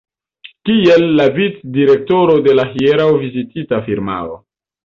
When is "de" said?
2.49-2.57